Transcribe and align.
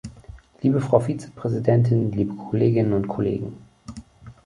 Liebe 0.63 0.79
Frau 0.81 0.99
Vizepräsidentin, 0.99 2.11
liebe 2.11 2.33
Kolleginnen 2.33 2.93
und 2.93 3.07
Kollegen! 3.07 3.55